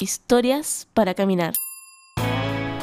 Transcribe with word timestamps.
Historias 0.00 0.86
para 0.94 1.12
caminar. 1.14 1.54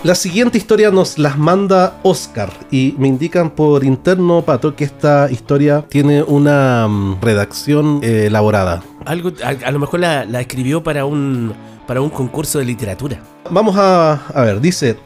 La 0.03 0.15
siguiente 0.15 0.57
historia 0.57 0.91
nos 0.91 1.17
las 1.17 1.37
manda 1.37 1.97
Oscar 2.03 2.51
y 2.71 2.93
me 2.97 3.07
indican 3.07 3.51
por 3.51 3.85
interno, 3.85 4.41
Pato, 4.41 4.75
que 4.75 4.83
esta 4.83 5.31
historia 5.31 5.85
tiene 5.87 6.23
una 6.23 6.89
mm, 6.89 7.21
redacción 7.21 8.01
eh, 8.03 8.25
elaborada. 8.25 8.83
Algo, 9.05 9.31
a, 9.41 9.65
a 9.65 9.71
lo 9.71 9.79
mejor 9.79 10.01
la, 10.01 10.25
la 10.25 10.41
escribió 10.41 10.83
para 10.83 11.05
un, 11.05 11.53
para 11.87 12.01
un 12.01 12.09
concurso 12.09 12.59
de 12.59 12.65
literatura. 12.65 13.23
Vamos 13.49 13.77
a, 13.77 14.15
a 14.27 14.41
ver, 14.41 14.59
dice, 14.59 14.97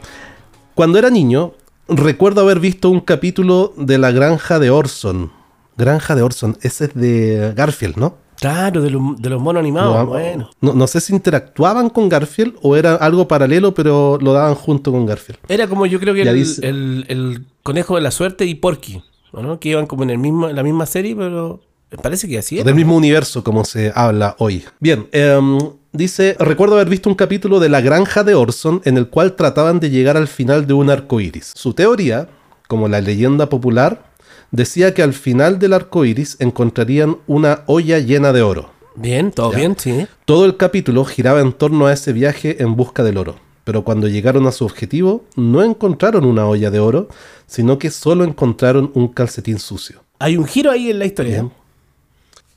cuando 0.73 0.97
era 0.97 1.11
niño, 1.11 1.53
recuerdo 1.87 2.41
haber 2.41 2.59
visto 2.59 2.89
un 2.89 3.01
capítulo 3.01 3.71
de 3.77 3.99
La 3.99 4.09
Granja 4.09 4.57
de 4.57 4.71
Orson. 4.71 5.31
Granja 5.77 6.15
de 6.15 6.23
Orson, 6.23 6.57
ese 6.61 6.85
es 6.85 6.95
de 6.95 7.53
Garfield, 7.55 7.97
¿no? 7.97 8.17
Claro, 8.39 8.81
de, 8.81 8.89
los- 8.89 9.21
de 9.21 9.29
los 9.29 9.41
monos 9.41 9.59
animados. 9.59 9.95
No, 9.97 10.05
bueno. 10.05 10.49
no, 10.61 10.73
no 10.73 10.87
sé 10.87 11.01
si 11.01 11.13
interactuaban 11.13 11.89
con 11.89 12.07
Garfield 12.07 12.55
o 12.61 12.75
era 12.77 12.95
algo 12.95 13.27
paralelo, 13.27 13.73
pero 13.73 14.17
lo 14.21 14.31
daban 14.33 14.55
junto 14.55 14.91
con 14.91 15.05
Garfield. 15.05 15.39
Era 15.49 15.67
como 15.67 15.85
yo 15.85 15.99
creo 15.99 16.13
que 16.13 16.21
el, 16.21 16.33
dice- 16.35 16.65
el- 16.67 17.05
el 17.09 17.45
conejo 17.63 17.95
de 17.95 18.01
la 18.01 18.11
suerte 18.11 18.45
y 18.45 18.55
Porky, 18.55 19.01
¿o 19.33 19.41
¿no? 19.41 19.59
Que 19.59 19.69
iban 19.69 19.87
como 19.87 20.03
en, 20.03 20.11
el 20.11 20.17
mismo, 20.19 20.47
en 20.49 20.55
la 20.55 20.63
misma 20.63 20.85
serie, 20.85 21.15
pero 21.15 21.59
parece 22.01 22.27
que 22.29 22.37
así 22.37 22.55
era. 22.57 22.65
Del 22.65 22.75
mismo 22.75 22.95
universo 22.95 23.43
como 23.43 23.65
se 23.65 23.91
habla 23.93 24.35
hoy. 24.39 24.63
Bien, 24.79 25.07
em, 25.11 25.57
dice, 25.91 26.37
recuerdo 26.39 26.75
haber 26.75 26.87
visto 26.89 27.09
un 27.09 27.15
capítulo 27.15 27.59
de 27.59 27.67
La 27.67 27.81
Granja 27.81 28.23
de 28.23 28.35
Orson 28.35 28.81
en 28.85 28.97
el 28.97 29.09
cual 29.09 29.35
trataban 29.35 29.79
de 29.81 29.89
llegar 29.89 30.15
al 30.15 30.27
final 30.29 30.65
de 30.65 30.73
un 30.73 30.89
arco 30.89 31.19
iris. 31.19 31.51
Su 31.55 31.73
teoría, 31.73 32.29
como 32.67 32.87
la 32.87 33.01
leyenda 33.01 33.49
popular, 33.49 34.08
decía 34.51 34.93
que 34.93 35.03
al 35.03 35.13
final 35.13 35.59
del 35.59 35.73
arco 35.73 36.05
iris 36.05 36.37
encontrarían 36.39 37.17
una 37.27 37.63
olla 37.65 37.99
llena 37.99 38.33
de 38.33 38.41
oro. 38.41 38.71
Bien, 38.95 39.31
todo 39.31 39.51
bien, 39.51 39.75
sí. 39.77 40.07
Todo 40.25 40.45
el 40.45 40.57
capítulo 40.57 41.05
giraba 41.05 41.41
en 41.41 41.53
torno 41.53 41.87
a 41.87 41.93
ese 41.93 42.11
viaje 42.13 42.61
en 42.61 42.75
busca 42.75 43.03
del 43.03 43.17
oro. 43.17 43.35
Pero 43.63 43.83
cuando 43.83 44.07
llegaron 44.07 44.47
a 44.47 44.51
su 44.51 44.65
objetivo, 44.65 45.23
no 45.35 45.63
encontraron 45.63 46.25
una 46.25 46.47
olla 46.47 46.71
de 46.71 46.79
oro, 46.79 47.07
sino 47.45 47.77
que 47.77 47.91
solo 47.91 48.23
encontraron 48.23 48.91
un 48.95 49.09
calcetín 49.09 49.59
sucio. 49.59 50.03
Hay 50.17 50.37
un 50.37 50.45
giro 50.45 50.71
ahí 50.71 50.89
en 50.89 50.99
la 50.99 51.05
historia. 51.05 51.35
Bien. 51.35 51.51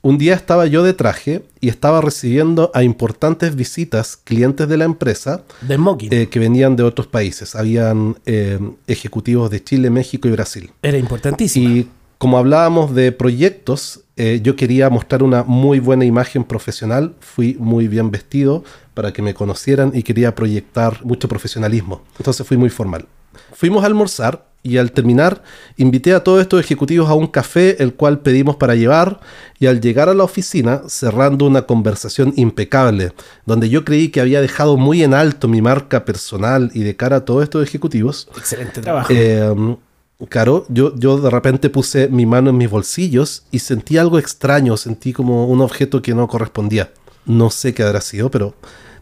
Un 0.04 0.18
día 0.18 0.34
estaba 0.34 0.66
yo 0.66 0.82
de 0.82 0.94
traje 0.94 1.44
y 1.60 1.68
estaba 1.68 2.00
recibiendo 2.00 2.72
a 2.74 2.82
importantes 2.82 3.54
visitas 3.54 4.16
clientes 4.16 4.68
de 4.68 4.76
la 4.76 4.84
empresa 4.84 5.44
De 5.60 5.78
eh, 6.10 6.26
que 6.26 6.40
venían 6.40 6.74
de 6.74 6.82
otros 6.82 7.06
países. 7.06 7.54
Habían 7.54 8.16
eh, 8.26 8.58
ejecutivos 8.88 9.48
de 9.48 9.62
Chile, 9.62 9.90
México 9.90 10.26
y 10.26 10.32
Brasil. 10.32 10.72
Era 10.82 10.98
importantísimo. 10.98 11.68
Y 11.68 11.88
como 12.18 12.36
hablábamos 12.36 12.96
de 12.96 13.12
proyectos, 13.12 14.00
eh, 14.16 14.40
yo 14.42 14.56
quería 14.56 14.90
mostrar 14.90 15.22
una 15.22 15.44
muy 15.44 15.78
buena 15.78 16.04
imagen 16.04 16.42
profesional. 16.42 17.14
Fui 17.20 17.56
muy 17.60 17.86
bien 17.86 18.10
vestido 18.10 18.64
para 18.94 19.12
que 19.12 19.22
me 19.22 19.34
conocieran 19.34 19.92
y 19.94 20.02
quería 20.02 20.34
proyectar 20.34 21.04
mucho 21.04 21.28
profesionalismo. 21.28 22.02
Entonces 22.18 22.44
fui 22.44 22.56
muy 22.56 22.70
formal. 22.70 23.06
Fuimos 23.54 23.82
a 23.82 23.86
almorzar 23.86 24.44
y 24.64 24.76
al 24.78 24.92
terminar 24.92 25.42
invité 25.76 26.14
a 26.14 26.22
todos 26.22 26.40
estos 26.40 26.60
ejecutivos 26.60 27.10
a 27.10 27.14
un 27.14 27.26
café, 27.26 27.82
el 27.82 27.94
cual 27.94 28.20
pedimos 28.20 28.56
para 28.56 28.74
llevar. 28.74 29.20
Y 29.58 29.66
al 29.66 29.80
llegar 29.80 30.08
a 30.08 30.14
la 30.14 30.24
oficina, 30.24 30.82
cerrando 30.88 31.46
una 31.46 31.62
conversación 31.62 32.32
impecable, 32.36 33.12
donde 33.44 33.68
yo 33.68 33.84
creí 33.84 34.08
que 34.08 34.20
había 34.20 34.40
dejado 34.40 34.76
muy 34.76 35.02
en 35.02 35.14
alto 35.14 35.48
mi 35.48 35.62
marca 35.62 36.04
personal 36.04 36.70
y 36.74 36.82
de 36.82 36.96
cara 36.96 37.16
a 37.16 37.24
todos 37.24 37.42
estos 37.42 37.64
ejecutivos, 37.64 38.28
Excelente 38.36 38.80
trabajo. 38.80 39.12
eh, 39.12 39.76
claro, 40.28 40.64
yo, 40.68 40.94
yo 40.96 41.18
de 41.18 41.30
repente 41.30 41.70
puse 41.70 42.08
mi 42.08 42.26
mano 42.26 42.50
en 42.50 42.56
mis 42.56 42.70
bolsillos 42.70 43.44
y 43.50 43.58
sentí 43.58 43.98
algo 43.98 44.18
extraño, 44.18 44.76
sentí 44.76 45.12
como 45.12 45.46
un 45.46 45.60
objeto 45.60 46.02
que 46.02 46.14
no 46.14 46.28
correspondía. 46.28 46.92
No 47.24 47.50
sé 47.50 47.72
qué 47.74 47.82
habrá 47.82 48.00
sido, 48.00 48.30
pero 48.30 48.54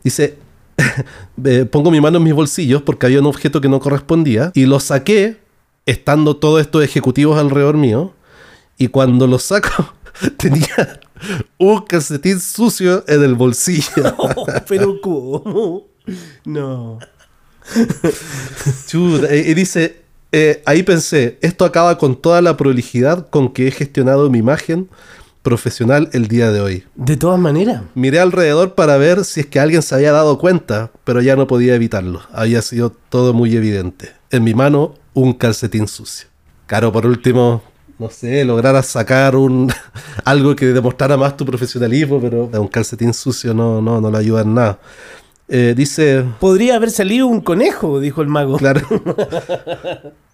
dice, 0.05 0.37
eh, 1.45 1.65
pongo 1.65 1.91
mi 1.91 2.01
mano 2.01 2.19
en 2.19 2.25
mis 2.25 2.35
bolsillos 2.35 2.83
porque 2.83 3.07
había 3.07 3.21
un 3.21 3.27
objeto 3.27 3.61
que 3.61 3.69
no 3.69 3.81
correspondía 3.81 4.53
y 4.55 4.67
lo 4.67 4.81
saqué 4.81 5.39
estando 5.87 6.37
todos 6.37 6.61
estos 6.61 6.85
ejecutivos 6.85 7.39
alrededor 7.39 7.77
mío 7.77 8.15
y 8.79 8.89
cuando 8.89 9.27
lo 9.27 9.39
saco 9.39 9.95
tenía 10.37 11.01
un 11.59 11.83
calcetín 11.83 12.41
sucio 12.41 13.05
en 13.07 13.23
el 13.23 13.35
bolsillo. 13.35 14.17
pero 14.69 15.01
¿cómo? 15.01 15.87
No. 16.45 16.99
Chuta, 18.87 19.35
y 19.35 19.55
dice, 19.55 20.03
eh, 20.33 20.63
ahí 20.65 20.83
pensé, 20.83 21.39
esto 21.41 21.65
acaba 21.65 21.99
con 21.99 22.21
toda 22.21 22.41
la 22.41 22.57
prolijidad 22.57 23.29
con 23.29 23.53
que 23.53 23.69
he 23.69 23.71
gestionado 23.71 24.31
mi 24.31 24.39
imagen 24.39 24.89
profesional 25.43 26.11
el 26.13 26.29
día 26.29 26.51
de 26.51 26.61
hoy. 26.61 26.85
De 26.95 27.17
todas 27.17 27.39
maneras. 27.39 27.83
Miré 27.95 28.21
alrededor 28.21 28.75
para 28.75 28.97
ver 28.97 29.25
si 29.25 29.41
es 29.41 29.47
que 29.47 29.61
alguien 29.61 29.83
se 29.83 29.95
había 29.95 30.13
dado 30.13 30.39
cuenta, 30.39 30.91
pero 31.05 31.21
ya 31.21 31.37
no 31.37 31.47
podía 31.47 31.75
evitarlo. 31.75 32.23
Había 32.33 32.63
sido 32.63 32.91
todo 33.09 33.33
muy 33.33 33.57
evidente. 33.57 34.13
En 34.31 34.45
mi 34.45 34.55
mano, 34.55 34.95
un 35.15 35.33
calcetín 35.33 35.89
sucio. 35.89 36.29
Claro, 36.67 36.93
por 36.93 37.07
último, 37.07 37.63
no 37.99 38.11
sé, 38.11 38.45
lograras 38.45 38.87
sacar 38.87 39.35
un 39.37 39.73
algo 40.25 40.55
que 40.55 40.67
demostrara 40.67 41.17
más 41.17 41.37
tu 41.37 41.45
profesionalismo, 41.45 42.21
pero 42.21 42.45
un 42.45 42.69
calcetín 42.69 43.13
sucio 43.13 43.55
no, 43.55 43.81
no, 43.83 44.01
no 44.01 44.11
le 44.11 44.19
ayuda 44.19 44.43
en 44.43 44.55
nada. 44.55 44.79
Eh, 45.49 45.75
dice, 45.77 46.25
Podría 46.39 46.77
haber 46.77 46.91
salido 46.91 47.27
un 47.27 47.41
conejo, 47.41 47.99
dijo 47.99 48.23
el 48.23 48.29
mago. 48.29 48.57
Claro. 48.57 48.83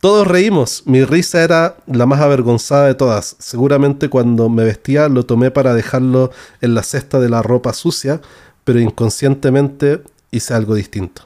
Todos 0.00 0.26
reímos. 0.26 0.82
Mi 0.86 1.04
risa 1.04 1.42
era 1.42 1.76
la 1.86 2.06
más 2.06 2.20
avergonzada 2.20 2.86
de 2.86 2.94
todas. 2.94 3.36
Seguramente 3.38 4.08
cuando 4.08 4.48
me 4.48 4.62
vestía 4.64 5.08
lo 5.08 5.24
tomé 5.24 5.50
para 5.50 5.74
dejarlo 5.74 6.30
en 6.60 6.74
la 6.74 6.82
cesta 6.82 7.18
de 7.18 7.28
la 7.28 7.42
ropa 7.42 7.72
sucia, 7.72 8.20
pero 8.64 8.78
inconscientemente 8.80 10.02
hice 10.30 10.54
algo 10.54 10.74
distinto. 10.74 11.22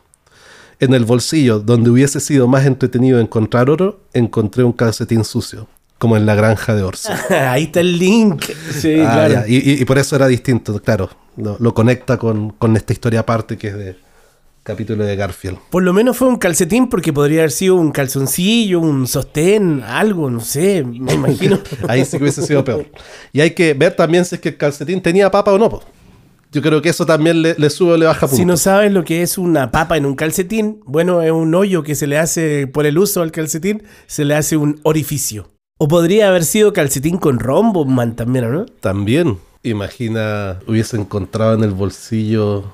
En 0.79 0.95
el 0.95 1.05
bolsillo, 1.05 1.59
donde 1.59 1.91
hubiese 1.91 2.21
sido 2.21 2.49
más 2.49 2.65
entretenido 2.65 3.21
encontrar 3.21 3.69
oro, 3.69 4.01
encontré 4.15 4.65
un 4.65 4.73
calcetín 4.73 5.25
sucio, 5.25 5.67
como 5.99 6.17
en 6.17 6.25
la 6.25 6.35
granja 6.35 6.75
de 6.75 6.83
Orson. 6.83 7.15
Ahí 7.31 7.65
está 7.65 7.81
el 7.81 7.99
link. 7.99 8.45
Sí, 8.73 8.95
Ah, 9.05 9.27
claro. 9.29 9.47
y, 9.47 9.57
y- 9.57 9.83
y 9.83 9.85
por 9.85 9.99
eso 9.99 10.17
era 10.17 10.27
distinto, 10.27 10.81
claro. 10.81 11.11
Lo, 11.37 11.57
lo 11.61 11.75
conecta 11.75 12.17
con, 12.19 12.51
con 12.51 12.77
esta 12.77 12.93
historia 12.95 13.21
aparte 13.21 13.59
que 13.59 13.69
es 13.69 13.77
de 13.77 13.97
capítulo 14.63 15.05
de 15.05 15.17
Garfield. 15.17 15.59
Por 15.71 15.83
lo 15.83 15.93
menos 15.93 16.17
fue 16.17 16.29
un 16.29 16.37
calcetín 16.37 16.89
porque 16.89 17.13
podría 17.13 17.41
haber 17.41 17.51
sido 17.51 17.77
un 17.77 17.91
calzoncillo, 17.93 18.81
un 18.81 19.07
sostén, 19.07 19.83
algo, 19.83 20.31
no 20.31 20.41
sé, 20.41 20.85
me 20.85 21.13
imagino. 21.13 21.59
Ahí 21.89 22.05
sí 22.05 22.17
que 22.17 22.25
hubiese 22.25 22.43
sido 22.43 22.65
peor. 22.65 22.87
Y 23.33 23.41
hay 23.41 23.53
que 23.53 23.75
ver 23.75 23.95
también 23.95 24.25
si 24.25 24.37
es 24.37 24.41
que 24.41 24.51
el 24.51 24.57
calcetín 24.57 25.01
tenía 25.01 25.31
papa 25.31 25.53
o 25.53 25.59
no. 25.59 25.69
po. 25.69 25.83
Yo 26.53 26.63
creo 26.63 26.83
que 26.83 26.89
eso 26.89 27.07
también 27.07 27.43
le, 27.43 27.55
le 27.57 27.71
sube 27.71 27.93
o 27.93 27.97
le 27.97 28.07
baja 28.07 28.23
puntos. 28.23 28.39
si 28.39 28.45
no 28.45 28.57
sabes 28.57 28.93
lo 28.93 29.05
que 29.05 29.23
es 29.23 29.39
una 29.39 29.71
papa 29.71 29.97
en 29.97 30.05
un 30.05 30.17
calcetín, 30.17 30.81
bueno, 30.85 31.23
es 31.23 31.31
un 31.31 31.55
hoyo 31.55 31.85
que 31.85 31.95
se 31.95 32.09
le 32.09 32.19
hace 32.19 32.67
por 32.67 32.87
el 32.87 32.99
uso 32.99 33.23
al 33.23 33.31
calcetín, 33.31 33.85
se 34.07 34.25
le 34.25 34.35
hace 34.35 34.57
un 34.57 34.81
orificio. 34.83 35.49
O 35.79 35.87
podría 35.87 36.29
haber 36.29 36.45
sido 36.45 36.73
calcetín 36.73 37.19
con 37.19 37.39
rombo, 37.39 37.85
man, 37.85 38.17
también, 38.17 38.45
¿o 38.47 38.51
¿no? 38.51 38.67
También, 38.67 39.39
imagina, 39.63 40.59
hubiese 40.67 40.97
encontrado 40.97 41.55
en 41.55 41.63
el 41.63 41.71
bolsillo 41.71 42.65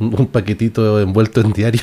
un, 0.00 0.26
paquetito 0.26 1.00
envuelto 1.00 1.40
en 1.40 1.52
diario. 1.52 1.82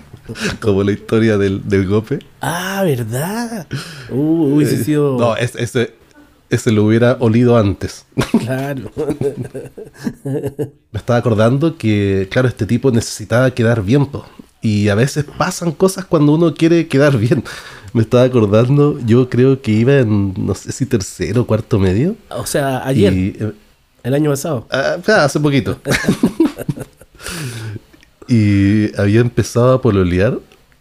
Como 0.60 0.82
la 0.82 0.92
historia 0.92 1.36
del, 1.38 1.68
del 1.68 1.86
gope. 1.86 2.18
Ah, 2.40 2.82
¿verdad? 2.84 3.66
Uh, 4.10 4.54
hubiese 4.54 4.82
sido... 4.84 5.18
No, 5.18 5.36
es- 5.36 5.56
ese, 5.56 5.94
ese 6.50 6.70
lo 6.72 6.84
hubiera 6.84 7.16
olido 7.20 7.56
antes. 7.56 8.04
Claro. 8.40 8.90
Me 10.24 10.98
estaba 10.98 11.18
acordando 11.18 11.76
que, 11.76 12.28
claro, 12.30 12.48
este 12.48 12.66
tipo 12.66 12.90
necesitaba 12.90 13.50
quedar 13.52 13.82
bien, 13.82 14.06
po. 14.06 14.24
Y 14.62 14.88
a 14.88 14.94
veces 14.94 15.24
pasan 15.38 15.72
cosas 15.72 16.04
cuando 16.04 16.32
uno 16.34 16.54
quiere 16.54 16.86
quedar 16.88 17.16
bien. 17.16 17.42
Me 17.92 18.02
estaba 18.02 18.24
acordando, 18.24 18.98
yo 19.06 19.28
creo 19.28 19.60
que 19.62 19.72
iba 19.72 19.94
en, 19.98 20.34
no 20.36 20.54
sé 20.54 20.72
si 20.72 20.86
tercero 20.86 21.42
o 21.42 21.46
cuarto 21.46 21.78
medio. 21.78 22.14
O 22.30 22.46
sea, 22.46 22.86
ayer, 22.86 23.12
Y, 23.12 23.36
eh, 23.40 23.52
el 24.02 24.14
año 24.14 24.30
pasado. 24.30 24.66
ah, 24.70 24.96
hace 25.24 25.40
poquito. 25.40 25.80
y 28.28 28.94
había 29.00 29.20
empezado 29.20 29.72
a 29.74 29.82
pololear 29.82 30.38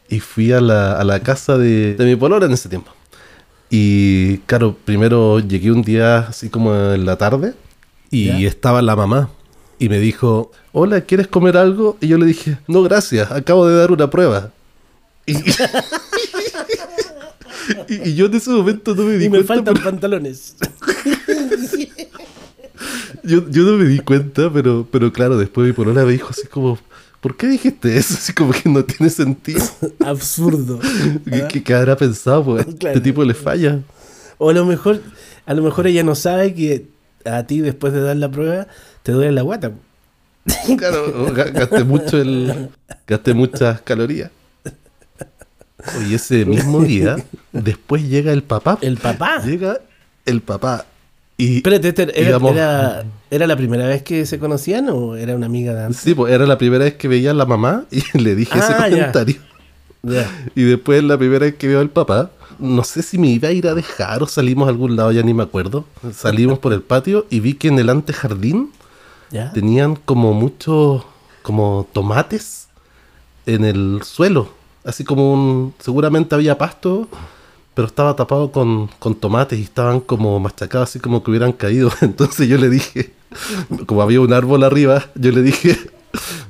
y 0.09 0.19
fui 0.19 0.51
a 0.51 0.62
la, 0.62 0.94
a 1.00 1.03
la 1.03 1.19
casa 1.21 1.57
de, 1.57 1.95
de 1.95 2.06
mi 2.06 2.15
polola 2.15 2.45
en 2.45 2.51
ese 2.53 2.69
tiempo. 2.69 2.91
Y 3.69 4.38
claro, 4.39 4.75
primero 4.86 5.39
llegué 5.39 5.71
un 5.71 5.81
día 5.83 6.19
así 6.19 6.50
como 6.50 6.74
en 6.75 7.06
la 7.06 7.18
tarde 7.18 7.53
y 8.09 8.25
¿Ya? 8.25 8.38
estaba 8.47 8.81
la 8.81 8.95
mamá. 8.95 9.30
Y 9.77 9.88
me 9.89 10.00
dijo, 10.00 10.51
hola, 10.74 11.01
¿quieres 11.01 11.27
comer 11.27 11.56
algo? 11.56 11.97
Y 12.01 12.07
yo 12.07 12.18
le 12.18 12.25
dije, 12.25 12.57
no, 12.68 12.81
gracias, 12.83 13.31
acabo 13.31 13.68
de 13.68 13.75
dar 13.77 13.92
una 13.92 14.09
prueba. 14.09 14.51
Y, 15.25 15.33
y- 17.88 18.09
y 18.09 18.15
yo 18.15 18.25
en 18.25 18.33
ese 18.33 18.50
momento 18.50 18.95
no 18.95 19.03
me 19.03 19.18
di 19.18 19.25
Y 19.25 19.30
me 19.30 19.38
cuenta. 19.44 19.53
faltan 19.56 19.74
pero- 19.75 19.85
pantalones. 19.85 20.56
yo, 23.24 23.50
yo 23.50 23.63
no 23.63 23.77
me 23.77 23.86
di 23.86 24.00
cuenta, 24.00 24.51
pero, 24.51 24.88
pero 24.92 25.12
claro, 25.12 25.38
después 25.38 25.68
mi 25.68 25.74
polola 25.74 26.04
me 26.06 26.12
dijo 26.13 26.30
así 26.30 26.48
como, 26.48 26.77
¿por 27.21 27.36
qué 27.38 27.48
dijiste 27.48 27.98
eso? 27.98 28.13
Así 28.16 28.33
como 28.33 28.51
que 28.51 28.69
no 28.69 28.83
tiene 28.83 29.10
sentido. 29.10 29.62
Absurdo. 30.06 30.80
¿Qué, 31.50 31.63
qué- 31.63 31.74
habrá 31.74 31.95
pensado? 31.98 32.44
Pues? 32.45 32.66
Claro. 32.80 32.98
Este 32.98 33.10
tipo 33.10 33.24
le 33.24 33.33
falla. 33.33 33.80
O 34.38 34.50
a 34.50 34.54
lo 34.54 34.66
mejor, 34.66 35.01
a 35.45 35.54
lo 35.54 35.63
mejor 35.63 35.88
ella 35.88 36.04
no 36.04 36.16
sabe 36.16 36.54
que 36.54 36.88
a 37.25 37.44
ti 37.44 37.60
después 37.62 37.92
de 37.94 38.01
dar 38.01 38.16
la 38.16 38.31
prueba 38.31 38.68
te 39.04 39.12
duele 39.12 39.31
la 39.33 39.42
guata. 39.42 39.71
Claro, 40.77 41.33
ga- 41.36 41.51
gasté 41.51 41.83
mucho 41.83 42.18
el. 42.19 42.69
Gasté 43.07 43.33
muchas 43.33 43.81
calorías. 43.81 44.31
Y 46.07 46.13
ese 46.13 46.44
mismo 46.45 46.81
día, 46.81 47.16
después 47.54 48.04
llega 48.07 48.33
el 48.33 48.44
papá. 48.44 48.77
El 48.81 48.98
papá. 48.98 49.42
Llega 49.45 49.80
el 50.25 50.42
papá. 50.42 50.86
Y 51.39 51.57
Espérate, 51.57 51.88
este, 51.88 52.03
¿era, 52.19 52.38
Digamos- 52.38 52.51
era, 52.51 53.06
¿era 53.31 53.47
la 53.47 53.56
primera 53.56 53.88
vez 53.88 54.03
que 54.03 54.25
se 54.25 54.39
conocían 54.39 54.89
o 54.89 55.15
era 55.15 55.36
una 55.36 55.45
amiga 55.45 55.74
de 55.74 55.86
antes? 55.86 56.01
sí, 56.01 56.13
pues 56.13 56.33
era 56.33 56.45
la 56.45 56.57
primera 56.57 56.83
vez 56.83 56.95
que 56.95 57.07
veía 57.07 57.31
a 57.31 57.33
la 57.33 57.45
mamá 57.45 57.86
y 57.91 58.03
le 58.18 58.36
dije 58.36 58.59
ese 58.59 58.74
Ah, 58.74 58.89
ya. 58.89 58.97
comentario. 58.97 59.36
Ya. 60.03 60.30
Y 60.53 60.63
después 60.63 61.01
la 61.03 61.18
primera 61.18 61.45
vez 61.45 61.56
que 61.56 61.68
veo 61.69 61.80
al 61.80 61.89
papá, 61.89 62.31
no 62.59 62.83
sé 62.83 63.03
si 63.03 63.18
me 63.18 63.27
iba 63.27 63.47
a 63.47 63.51
ir 63.53 63.68
a 63.69 63.74
dejar 63.74 64.21
o 64.21 64.27
salimos 64.27 64.68
a 64.68 64.71
algún 64.71 64.97
lado, 64.97 65.13
ya 65.13 65.24
ni 65.24 65.33
me 65.33 65.44
acuerdo. 65.44 65.86
Salimos 66.13 66.59
por 66.59 66.74
el 66.74 66.81
patio 66.81 67.25
y 67.30 67.39
vi 67.39 67.53
que 67.53 67.69
en 67.69 67.80
el 67.80 67.89
antejardín 67.89 68.71
¿Ya? 69.31 69.53
tenían 69.53 69.95
como 69.95 70.33
muchos 70.33 71.03
como 71.42 71.88
tomates 71.94 72.68
en 73.45 73.63
el 73.63 74.01
suelo. 74.03 74.50
Así 74.83 75.03
como 75.06 75.31
un... 75.33 75.74
Seguramente 75.80 76.35
había 76.35 76.57
pasto, 76.57 77.07
pero 77.79 77.87
estaba 77.87 78.13
tapado 78.13 78.51
con, 78.51 78.89
con 78.99 79.15
tomates 79.15 79.57
y 79.57 79.63
estaban 79.63 80.01
como 80.01 80.37
machacados, 80.37 80.89
así 80.89 80.99
como 80.99 81.23
que 81.23 81.31
hubieran 81.31 81.53
caído. 81.53 81.89
Entonces 82.01 82.49
yo 82.49 82.57
le 82.57 82.69
dije, 82.69 83.13
como 83.85 84.01
había 84.01 84.19
un 84.19 84.33
árbol 84.33 84.65
arriba, 84.65 85.05
yo 85.15 85.31
le 85.31 85.41
dije, 85.41 85.79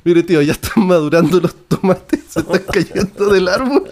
mire 0.02 0.24
tío, 0.24 0.42
ya 0.42 0.54
están 0.54 0.88
madurando 0.88 1.40
los 1.40 1.54
tomates, 1.68 2.24
se 2.28 2.40
están 2.40 2.62
cayendo 2.72 3.32
del 3.32 3.46
árbol. 3.46 3.84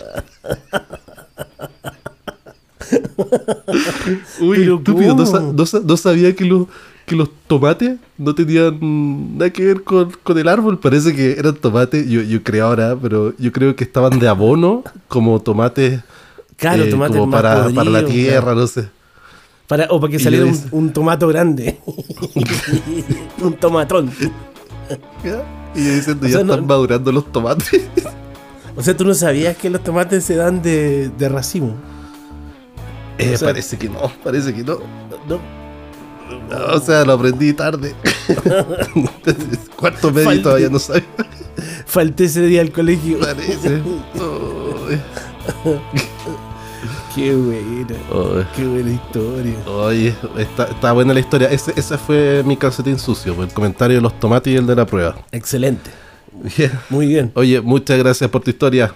Uy, 4.41 4.62
estúpido, 4.62 5.14
no, 5.14 5.64
no 5.84 5.96
sabía 5.96 6.34
que 6.34 6.44
los, 6.44 6.67
que 7.06 7.14
los 7.14 7.31
tomates 7.46 7.99
no 8.17 8.34
tenían 8.34 9.38
nada 9.38 9.50
que 9.50 9.64
ver 9.64 9.84
con, 9.84 10.11
con 10.25 10.37
el 10.37 10.49
árbol. 10.49 10.81
Parece 10.81 11.14
que 11.14 11.38
eran 11.38 11.55
tomates, 11.55 12.05
yo, 12.08 12.20
yo 12.20 12.43
creo 12.43 12.67
ahora, 12.67 12.99
pero 13.00 13.32
yo 13.38 13.52
creo 13.52 13.76
que 13.76 13.84
estaban 13.84 14.19
de 14.19 14.26
abono, 14.26 14.82
como 15.06 15.41
tomates, 15.41 16.00
Claro, 16.58 16.84
eh, 16.84 16.90
tomates 16.90 17.16
como 17.16 17.26
más 17.31 17.40
para, 17.43 17.70
para 17.70 17.90
la 17.90 18.05
tierra, 18.05 18.43
claro. 18.43 18.60
no 18.60 18.66
sé. 18.66 18.88
Para, 19.66 19.87
o 19.90 20.00
para 20.00 20.10
que 20.10 20.19
saliera 20.19 20.44
un, 20.46 20.60
un 20.72 20.93
tomato 20.93 21.26
grande. 21.28 21.78
un 23.43 23.55
tomatón. 23.55 24.10
Y 25.75 25.84
yo 25.84 25.94
diciendo, 25.94 26.26
O 26.26 26.28
ya 26.28 26.43
no- 26.43 26.52
están 26.55 26.66
madurando 26.66 27.12
los 27.12 27.31
tomates. 27.32 27.69
O 28.76 28.82
sea, 28.82 28.96
tú 28.96 29.05
no 29.05 29.12
sabías 29.12 29.56
que 29.56 29.70
los 29.70 29.82
tomates 29.82 30.22
se 30.22 30.37
dan 30.37 30.62
de, 30.62 31.08
de 31.19 31.28
racimo. 31.28 31.75
Eh, 33.19 33.32
O 33.34 33.37
sea- 33.37 33.49
parece 33.49 33.76
que 33.76 33.88
no, 33.88 34.12
parece 34.22 34.55
que 34.55 34.62
no. 34.62 34.78
No, 35.28 35.40
O 36.75 36.81
sea, 36.81 37.05
lo 37.05 37.14
aprendí 37.14 37.52
tarde. 37.55 37.93
Cuarto 39.76 40.12
medio 40.12 40.26
Falté. 40.28 40.43
todavía 40.43 40.69
no 40.69 40.78
sabía. 40.78 41.02
falté 41.87 42.25
ese 42.26 42.43
día 42.43 42.60
al 42.60 42.70
colegio. 42.70 43.19
Parece. 43.19 43.82
Qué 47.19 47.35
buena. 47.35 48.49
Qué 48.55 48.65
buena 48.65 48.93
historia. 48.93 49.55
Oye, 49.67 50.15
está, 50.37 50.67
está 50.67 50.93
buena 50.93 51.12
la 51.12 51.19
historia. 51.19 51.50
Ese, 51.50 51.73
ese 51.75 51.99
fue 51.99 52.44
mi 52.44 52.56
calcetín 52.56 52.97
sucio, 52.97 53.43
el 53.43 53.53
comentario 53.53 53.97
de 53.97 54.03
los 54.03 54.20
tomates 54.20 54.53
y 54.53 54.56
el 54.56 54.69
de 54.69 54.76
la 54.76 54.87
prueba. 54.87 55.17
Excelente. 55.32 55.91
Bien. 56.56 56.70
Muy 56.88 57.06
bien. 57.09 57.32
Oye, 57.35 57.61
muchas 57.61 57.99
gracias 57.99 58.31
por 58.31 58.43
tu 58.43 58.50
historia. 58.50 58.94